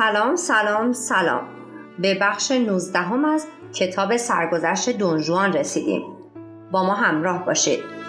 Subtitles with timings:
[0.00, 1.48] سلام سلام سلام.
[1.98, 6.02] به بخش 19 هم از کتاب سرگذشت دونجوان رسیدیم.
[6.70, 7.99] با ما همراه باشید.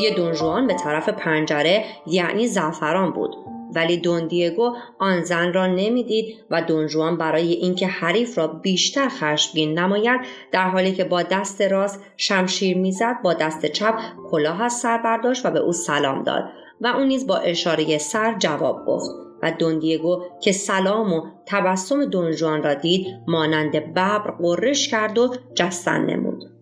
[0.00, 3.36] روی دونجوان به طرف پنجره یعنی زعفران بود.
[3.74, 10.20] ولی دوندیگو آن زن را نمی‌دید و دونجوان برای اینکه حریف را بیشتر خشمگین نماید
[10.52, 13.94] در حالی که با دست راست شمشیر می‌زد با دست چپ
[14.30, 16.44] کلاه از سر برداشت و به او سلام داد
[16.80, 19.10] و او نیز با اشاره سر جواب گفت.
[19.42, 26.04] و دوندیگو که سلام و تبسم دونجوان را دید مانند ببر قرش کرد و جستن
[26.04, 26.59] نمود.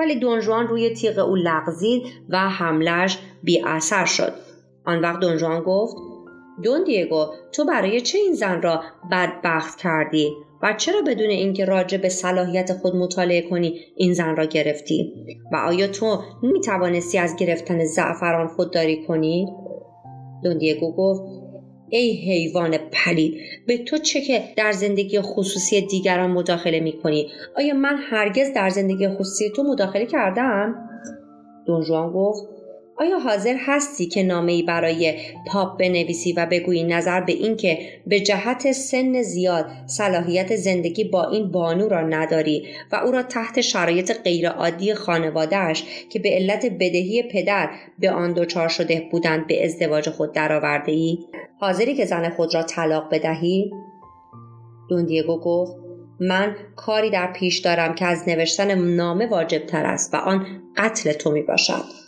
[0.00, 4.32] ولی دونجوان روی تیغ او لغزید و حملش بی اثر شد.
[4.84, 5.96] آن وقت دونجوان گفت
[6.62, 11.98] دون دیگو تو برای چه این زن را بدبخت کردی؟ و چرا بدون اینکه راجع
[11.98, 15.14] به صلاحیت خود مطالعه کنی این زن را گرفتی؟
[15.52, 19.46] و آیا تو می توانستی از گرفتن زعفران خودداری کنی؟
[20.42, 21.39] دون دیگو گفت
[21.90, 27.74] ای حیوان پلید به تو چه که در زندگی خصوصی دیگران مداخله می کنی آیا
[27.74, 30.88] من هرگز در زندگی خصوصی تو مداخله کردم؟
[31.66, 32.59] دونجوان گفت
[33.00, 35.14] آیا حاضر هستی که نامه ای برای
[35.46, 41.50] پاپ بنویسی و بگویی نظر به اینکه به جهت سن زیاد صلاحیت زندگی با این
[41.50, 47.70] بانو را نداری و او را تحت شرایط غیرعادی خانوادهش که به علت بدهی پدر
[47.98, 51.18] به آن دچار شده بودند به ازدواج خود درآورده ای
[51.60, 53.70] حاضری که زن خود را طلاق بدهی
[54.88, 55.72] دوندیگو گفت
[56.20, 60.46] من کاری در پیش دارم که از نوشتن نامه واجب تر است و آن
[60.76, 61.99] قتل تو می باشد.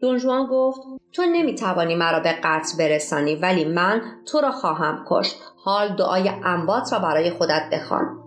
[0.00, 0.80] دونجوان گفت
[1.12, 5.36] تو نمی‌توانی مرا به قتل برسانی ولی من تو را خواهم کشت.
[5.56, 8.26] حال دعای اموات را برای خودت بخوان.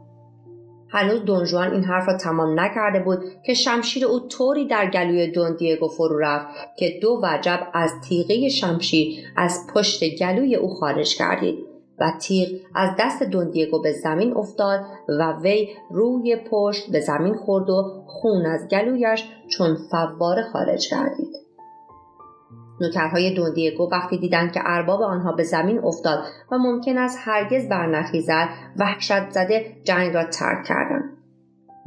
[0.91, 5.87] هنوز دونجوان این حرف را تمام نکرده بود که شمشیر او طوری در گلوی دوندیگو
[5.87, 6.47] فرو رفت
[6.77, 11.65] که دو وجب از تیغه شمشیر از پشت گلوی او خارج کردید
[11.99, 14.79] و تیغ از دست دوندیگو به زمین افتاد
[15.19, 21.48] و وی روی پشت به زمین خورد و خون از گلویش چون فواره خارج کردید.
[22.81, 28.49] نوکرهای دوندیگو وقتی دیدند که ارباب آنها به زمین افتاد و ممکن است هرگز برنخیزد
[28.77, 31.03] وحشت زده جنگ را ترک کردند.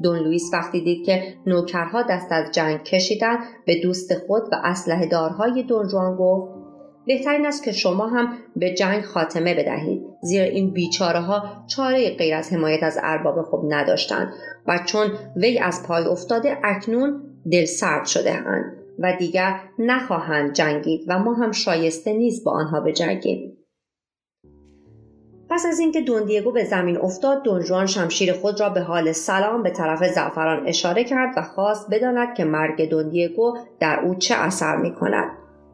[0.03, 5.07] دون لوئیس وقتی دید که نوکرها دست از جنگ کشیدند به دوست خود و اسلحه
[5.07, 6.63] دارهای دونجوان گفت
[7.07, 10.03] بهترین است که شما هم به جنگ خاتمه بدهید.
[10.23, 14.33] زیرا این بیچاره ها چاره غیر از حمایت از ارباب خوب نداشتند
[14.67, 21.05] و چون وی از پای افتاده اکنون دل سرد شده اند و دیگر نخواهند جنگید
[21.09, 23.59] و ما هم شایسته نیست با آنها بجنگیم
[25.51, 29.71] پس از اینکه دوندیگو به زمین افتاد دونجوان شمشیر خود را به حال سلام به
[29.71, 34.95] طرف زعفران اشاره کرد و خواست بداند که مرگ دوندیگو در او چه اثر می
[34.95, 35.31] کند.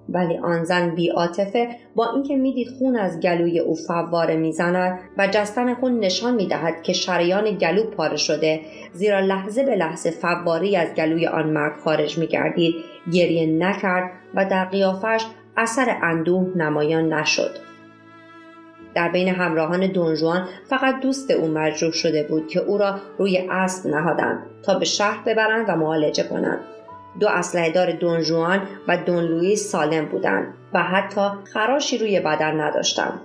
[0.09, 5.75] ولی آن زن بیعاطفه با اینکه می‌دید خون از گلوی او فواره می‌زند و جستن
[5.75, 8.61] خون نشان می‌دهد که شریان گلو پاره شده
[8.93, 12.75] زیرا لحظه به لحظه فواری از گلوی آن مرد خارج میگردید
[13.13, 15.25] گریه نکرد و در قیافش
[15.57, 17.51] اثر اندوه نمایان نشد.
[18.95, 23.87] در بین همراهان دونجوان فقط دوست او مجروح شده بود که او را روی اسب
[23.91, 26.61] نهادند تا به شهر ببرند و معالجه کنند.
[27.21, 31.21] دو اسلحه دار دونجوان و دون لوئیس سالم بودند و حتی
[31.53, 33.21] خراشی روی بدن نداشتند.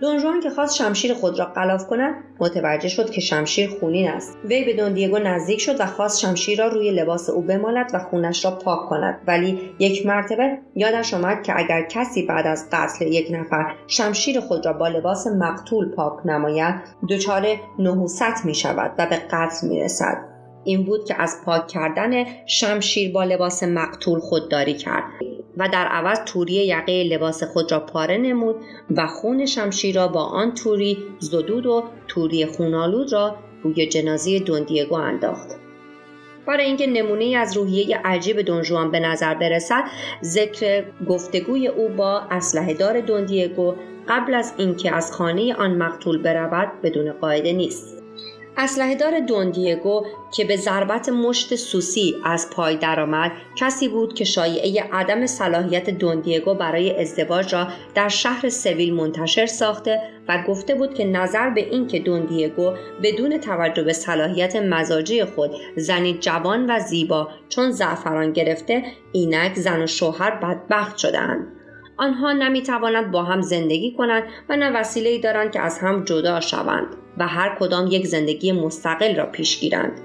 [0.00, 4.38] دونجوان که خواست شمشیر خود را قلاف کند متوجه شد که شمشیر خونین است.
[4.44, 7.98] وی به دون دیگو نزدیک شد و خواست شمشیر را روی لباس او بمالد و
[7.98, 9.20] خونش را پاک کند.
[9.26, 14.66] ولی یک مرتبه یادش آمد که اگر کسی بعد از قتل یک نفر شمشیر خود
[14.66, 16.74] را با لباس مقتول پاک نماید
[17.08, 17.46] دچار
[17.78, 20.16] نحوست می شود و به قتل می رسد.
[20.64, 25.25] این بود که از پاک کردن شمشیر با لباس مقتول خودداری کرد.
[25.56, 28.56] و در عوض توری یقه لباس خود را پاره نمود
[28.96, 34.94] و خون شمشیر را با آن توری زدود و توری خونالود را روی جنازه دوندیگو
[34.94, 35.48] انداخت.
[36.46, 39.84] برای اینکه نمونه از روحیه عجیب دونجوان به نظر برسد
[40.22, 43.74] ذکر گفتگوی او با اسلحه دار دوندیگو
[44.08, 48.05] قبل از اینکه از خانه آن مقتول برود بدون قاعده نیست.
[48.58, 55.26] اسلحهدار دوندیگو که به ضربت مشت سوسی از پای درآمد کسی بود که شایعه عدم
[55.26, 61.50] صلاحیت دوندیگو برای ازدواج را در شهر سویل منتشر ساخته و گفته بود که نظر
[61.50, 62.72] به اینکه دوندیگو
[63.02, 68.82] بدون توجه به صلاحیت مزاجی خود زنی جوان و زیبا چون زعفران گرفته
[69.12, 71.46] اینک زن و شوهر بدبخت شدهاند.
[71.98, 76.40] آنها نمی توانند با هم زندگی کنند و نه وسیله دارند که از هم جدا
[76.40, 76.86] شوند.
[77.18, 80.00] و هر کدام یک زندگی مستقل را پیش گیرند.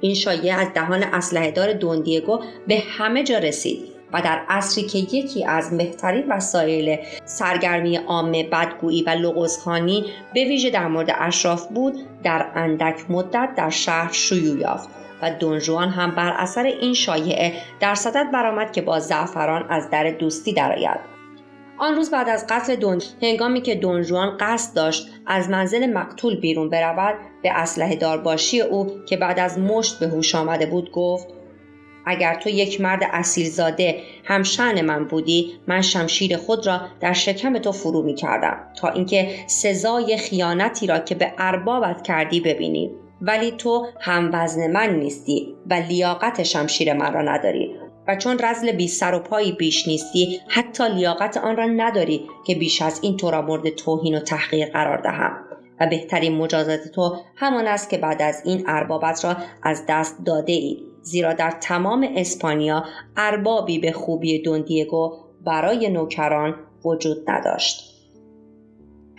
[0.00, 5.44] این شایعه از دهان اسلحهدار دوندیگو به همه جا رسید و در عصری که یکی
[5.44, 10.04] از بهترین وسایل سرگرمی عامه بدگویی و لغزخانی
[10.34, 14.88] به ویژه در مورد اشراف بود در اندک مدت در شهر شیوع یافت
[15.22, 20.10] و دونجوان هم بر اثر این شایعه در صدد برآمد که با زعفران از در
[20.10, 21.19] دوستی درآید
[21.80, 26.70] آن روز بعد از قتل دون هنگامی که دونجوان قصد داشت از منزل مقتول بیرون
[26.70, 31.28] برود به اسلحه دارباشی او که بعد از مشت به هوش آمده بود گفت
[32.06, 37.72] اگر تو یک مرد اصیلزاده همشن من بودی من شمشیر خود را در شکم تو
[37.72, 42.90] فرو می کردم تا اینکه سزای خیانتی را که به اربابت کردی ببینی.
[43.22, 47.89] ولی تو هم وزن من نیستی و لیاقت شمشیر من را نداری.
[48.16, 52.82] چون رزل بی سر و پایی بیش نیستی حتی لیاقت آن را نداری که بیش
[52.82, 55.36] از این تو را مورد توهین و تحقیر قرار دهم.
[55.80, 60.52] و بهترین مجازات تو همان است که بعد از این اربابت را از دست داده
[60.52, 62.84] ای زیرا در تمام اسپانیا
[63.16, 66.54] اربابی به خوبی دوندیگو برای نوکران
[66.84, 67.89] وجود نداشت.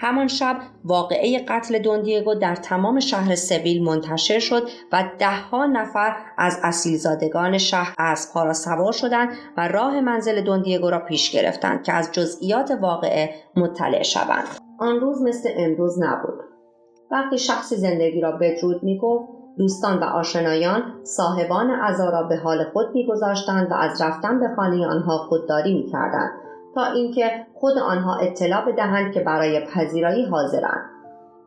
[0.02, 6.60] همان شب واقعه قتل دوندیگو در تمام شهر سویل منتشر شد و دهها نفر از
[6.64, 12.12] اصیلزادگان شهر اسبها را سوار شدند و راه منزل دوندیگو را پیش گرفتند که از
[12.12, 14.44] جزئیات واقعه مطلع شوند.
[14.80, 16.40] آن روز مثل امروز نبود.
[17.12, 19.26] وقتی شخصی زندگی را بدرود می‌گفت
[19.58, 24.88] دوستان و آشنایان صاحبان عزا را به حال خود میگذاشتند و از رفتن به خانه
[24.88, 26.32] آنها خودداری می‌کردند
[26.76, 30.90] تا اینکه خود آنها اطلاع بدهند که برای پذیرایی حاضرند.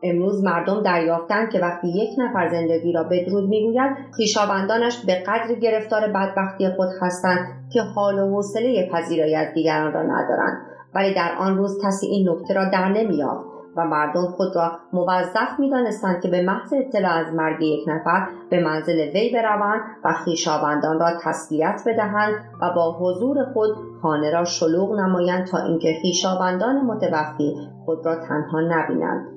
[0.03, 6.07] امروز مردم دریافتند که وقتی یک نفر زندگی را بدرود می‌گوید خویشاوندانش به قدر گرفتار
[6.07, 10.57] بدبختی خود هستند که حال و حوصله پذیرایی از دیگران را ندارند.
[10.93, 13.54] ولی در آن روز کسی این نکته را در نمییافت.
[13.75, 18.63] و مردم خود را موظف می‌دانستند که به محض اطلاع از مرگ یک نفر به
[18.63, 23.69] منزل وی بروند و خویشاوندان را تسلیت بدهند و با حضور خود
[24.01, 27.55] خانه را شلوغ نمایند تا اینکه خویشاوندان متوفی
[27.85, 29.27] خود را تنها نبینند.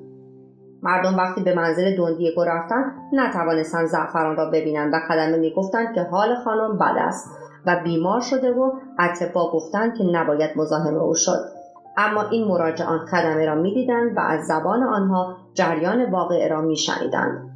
[0.83, 6.35] مردم وقتی به منزل دوندیگو رفتند نتوانستند زعفران را ببینند و خدمه می‌گفتند که حال
[6.35, 7.29] خانم بد است
[7.65, 11.58] و بیمار شده و اتبا گفتند که نباید مزاحم او شد.
[11.97, 17.49] اما این مراجعان خدمه را می‌دیدند و از زبان آنها جریان واقعه را میشنیدند.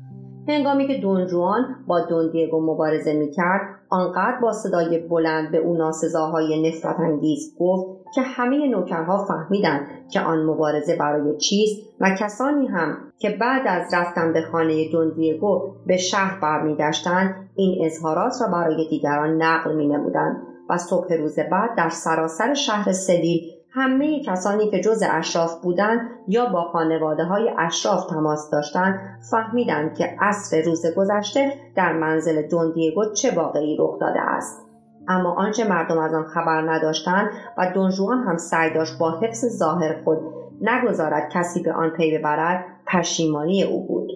[0.48, 7.00] هنگامی که دونجوان با دوندیگو مبارزه می‌کرد آنقدر با صدای بلند به او ناسزاهای نفرت
[7.00, 13.30] انگیز گفت که همه نوکرها فهمیدند که آن مبارزه برای چیست و کسانی هم که
[13.30, 19.76] بعد از رفتن به خانه دوندیگو به شهر برمیگشتند این اظهارات را برای دیگران نقل
[19.76, 20.38] مینمودند
[20.70, 23.42] و صبح روز بعد در سراسر شهر سویل
[23.76, 29.00] همه کسانی که جز اشراف بودند یا با خانواده های اشراف تماس داشتند
[29.32, 34.66] فهمیدند که عصر روز گذشته در منزل دوندیگو چه واقعی رخ داده است.
[35.08, 40.04] اما آنچه مردم از آن خبر نداشتند و دونجوان هم سعی داشت با حفظ ظاهر
[40.04, 40.18] خود
[40.62, 44.10] نگذارد کسی به آن پی ببرد پشیمانی او بود.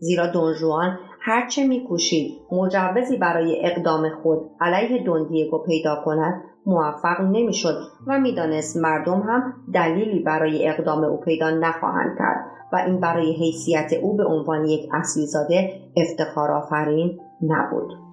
[0.00, 8.20] زیرا دونجوان هرچه میکوشید مجوزی برای اقدام خود علیه دوندیگو پیدا کند موفق نمی‌شد و
[8.20, 14.16] می‌دانست مردم هم دلیلی برای اقدام او پیدا نخواهند کرد و این برای حیثیت او
[14.16, 18.05] به عنوان یک اصلیزاده افتخار آفرین نبود.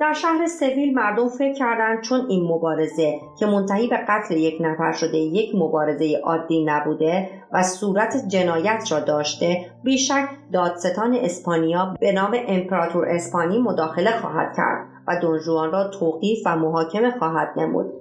[0.00, 4.92] در شهر سویل مردم فکر کردند چون این مبارزه که منتهی به قتل یک نفر
[4.92, 12.36] شده یک مبارزه عادی نبوده و صورت جنایت را داشته بیشک دادستان اسپانیا به نام
[12.48, 17.92] امپراتور اسپانی مداخله خواهد کرد و دونجوان را توقیف و محاکمه خواهد نمود.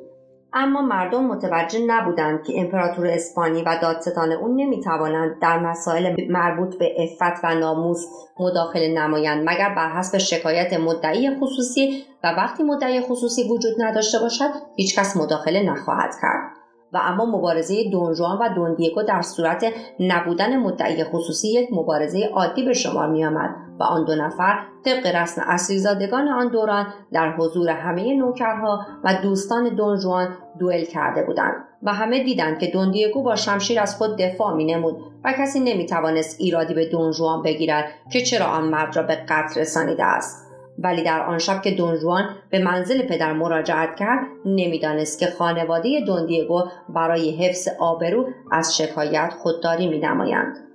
[0.54, 6.96] اما مردم متوجه نبودند که امپراتور اسپانی و دادستان او نمی‌توانند در مسائل مربوط به
[7.04, 8.06] افت و ناموس
[8.40, 14.50] مداخله نمایند مگر بر حسب شکایت مدعی خصوصی و وقتی مدعی خصوصی وجود نداشته باشد
[14.76, 16.58] هیچکس مداخله نخواهد کرد.
[16.94, 19.66] و اما مبارزه دونجوان و دوندیگو در صورت
[20.00, 25.16] نبودن مدعی خصوصی یک مبارزه عادی به شمار می آمد و آن دو نفر طبق
[25.16, 31.94] رسم اصلیزادگان آن دوران در حضور همه نوکرها و دوستان دونجوان دوئل کرده بودند و
[31.94, 36.42] همه دیدند که دوندیگو با شمشیر از خود دفاع می نمود و کسی نمی توانست
[36.42, 40.48] ایرادی به دونجوان بگیرد که چرا آن مرد را به قتل رسانیده است
[40.80, 46.64] ولی در آن شب که دونجوان به منزل پدر مراجعت کرد نمی‌دانست که خانواده دوندیگو
[46.90, 50.67] برای حفظ آبرو از شکایت خودداری می نمایند.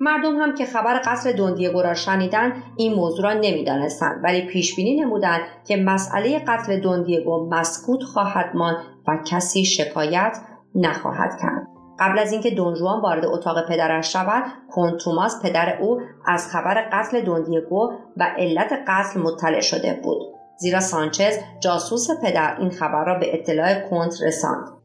[0.00, 5.00] مردم هم که خبر قصر دوندیگو را شنیدند این موضوع را نمی‌دانستند ولی پیش بینی
[5.00, 8.76] نمودند که مسئله قتل دوندیگو مسکوت خواهد ماند
[9.08, 10.38] و کسی شکایت
[10.74, 11.66] نخواهد کرد.
[11.98, 17.92] قبل از اینکه دونجوان وارد اتاق پدرش شود کنتوماس پدر او از خبر قتل دوندیگو
[18.16, 20.18] و علت قتل مطلع شده بود.
[20.58, 24.75] زیرا سانچز جاسوس پدر این خبر را به اطلاع کنت رساند.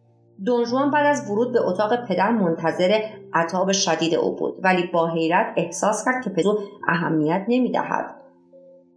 [0.45, 3.01] دونجوان بعد از ورود به اتاق پدر منتظر
[3.33, 6.51] عطاب شدید او بود ولی با حیرت احساس کرد که پدر
[6.87, 8.20] اهمیت نمی‌دهد.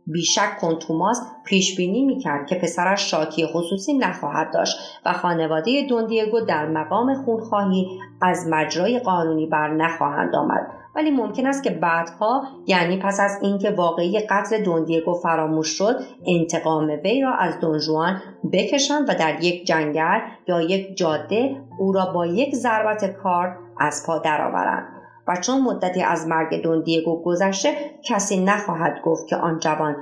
[0.06, 6.66] بیشک کنتوماس پیش بینی می‌کرد که پسرش شاکی خصوصی نخواهد داشت و خانواده دوندیگو در
[6.66, 7.86] مقام خونخواهی
[8.22, 10.66] از مجرای قانونی بر نخواهند آمد.
[10.96, 15.96] ولی ممکن است که بعدها یعنی پس از اینکه واقعی قتل دوندیگو فراموش شد
[16.26, 22.06] انتقام وی را از دونجوان بکشند و در یک جنگل یا یک جاده او را
[22.06, 25.03] با یک ضربت کارت از پا درآورند.
[25.28, 27.74] و چون مدتی از مرگ دون دیگو گذشته
[28.08, 29.96] کسی نخواهد گفت که آن جوان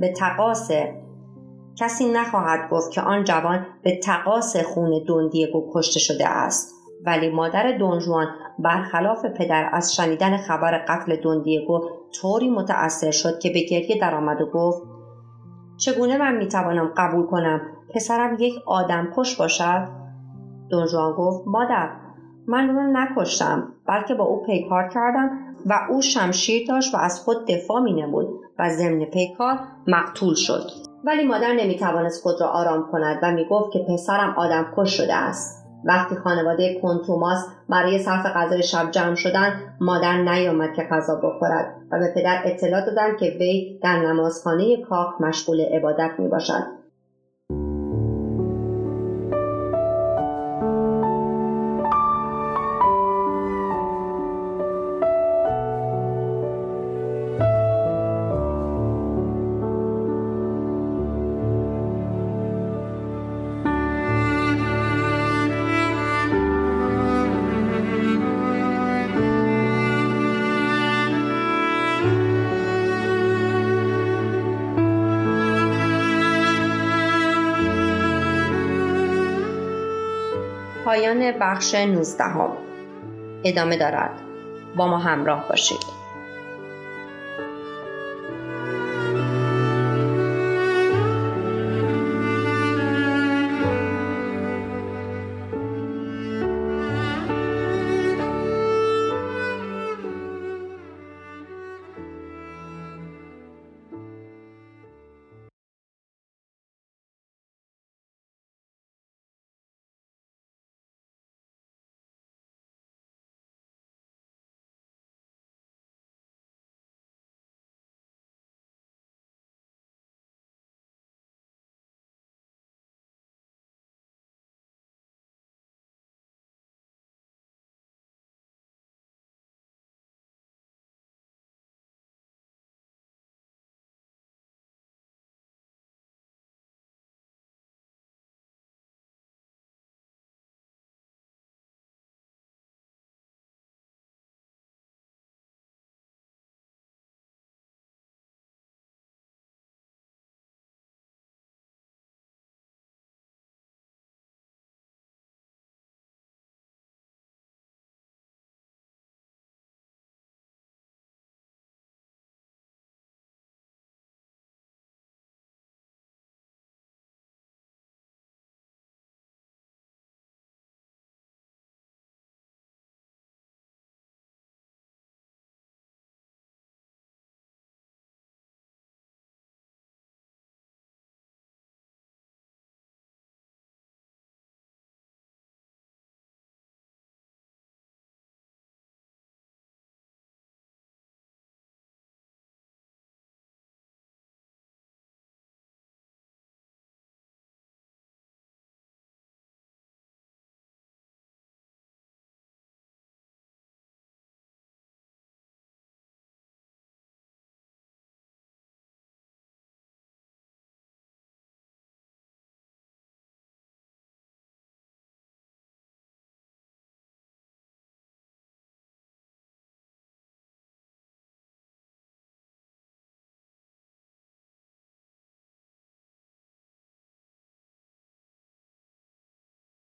[0.00, 0.70] به, تقاس
[1.76, 6.74] کسی نخواهد گفت که آن جوان به تقاس خون دون دیگو کشته شده است.
[7.06, 8.26] ولی مادر دونجوان
[8.58, 14.40] برخلاف پدر از شنیدن خبر قتل دون دیگو طوری متأثر شد که به گریه درآمد
[14.40, 14.82] و گفت
[15.76, 17.60] چگونه من می‌توانم قبول کنم؟
[17.94, 19.88] پسرم یک آدم کش باشد؟
[20.70, 21.90] دونجوان گفت مادر
[22.48, 25.30] من او را نکشتم بلکه با او پیکار کردم
[25.66, 28.28] و او شمشیر داشت و از خود دفاع می نمود
[28.58, 30.70] و ضمن پیکار مقتول شد.
[31.04, 34.96] ولی مادر نمی توانست خود را آرام کند و می گفت که پسرم آدم کش
[34.96, 35.68] شده است.
[35.84, 41.98] وقتی خانواده کنتوماس برای صرف غذای شب جمع شدند مادر نیامد که غذا بخورد و
[41.98, 46.77] به پدر اطلاع دادند که وی در نمازخانه کاخ مشغول عبادت می باشد
[80.88, 82.50] پایان بخش 19 هم.
[83.44, 84.10] ادامه دارد
[84.76, 85.78] با ما همراه باشید